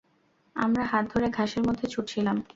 আমরা 0.55 0.83
হাত 0.85 1.05
ধরে 1.13 1.27
ঘাসের 1.29 1.63
মধ্যে 1.63 1.85
ছুটছিলাম। 1.87 2.37